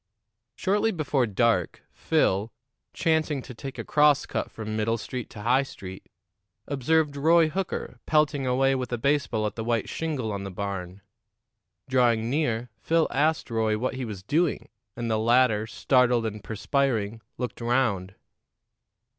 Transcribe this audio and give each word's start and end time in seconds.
Shortly 0.55 0.89
before 0.91 1.27
dark, 1.27 1.83
Phil, 1.91 2.51
chancing 2.91 3.43
to 3.43 3.53
take 3.53 3.77
a 3.77 3.83
cross 3.83 4.25
cut 4.25 4.49
from 4.49 4.75
Middle 4.75 4.97
Street 4.97 5.29
to 5.29 5.43
High 5.43 5.61
Street, 5.61 6.09
observed 6.67 7.15
Roy 7.15 7.49
Hooker 7.49 7.99
pelting 8.07 8.47
away 8.47 8.73
with 8.73 8.91
a 8.91 8.97
baseball 8.97 9.45
at 9.45 9.53
the 9.55 9.63
white 9.63 9.87
shingle 9.89 10.31
on 10.31 10.43
the 10.43 10.49
barn. 10.49 11.01
Drawing 11.87 12.31
near, 12.31 12.71
Phil 12.79 13.07
asked 13.11 13.51
Roy 13.51 13.77
what 13.77 13.93
he 13.93 14.03
was 14.03 14.23
doing, 14.23 14.69
and 14.97 15.07
the 15.11 15.19
latter, 15.19 15.67
startled 15.67 16.25
and 16.25 16.43
perspiring, 16.43 17.21
looked 17.37 17.61
round. 17.61 18.15